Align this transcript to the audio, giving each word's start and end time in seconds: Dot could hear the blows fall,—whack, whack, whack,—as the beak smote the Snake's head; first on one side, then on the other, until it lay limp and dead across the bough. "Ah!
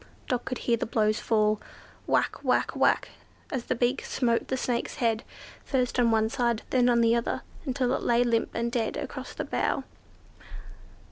Dot 0.27 0.45
could 0.45 0.57
hear 0.57 0.77
the 0.77 0.87
blows 0.87 1.19
fall,—whack, 1.19 2.37
whack, 2.43 2.71
whack,—as 2.75 3.65
the 3.65 3.75
beak 3.75 4.03
smote 4.03 4.47
the 4.47 4.57
Snake's 4.57 4.95
head; 4.95 5.21
first 5.63 5.99
on 5.99 6.09
one 6.09 6.27
side, 6.27 6.63
then 6.71 6.89
on 6.89 7.01
the 7.01 7.13
other, 7.15 7.43
until 7.67 7.93
it 7.93 8.01
lay 8.01 8.23
limp 8.23 8.49
and 8.55 8.71
dead 8.71 8.97
across 8.97 9.35
the 9.35 9.45
bough. 9.45 9.83
"Ah! 10.39 10.43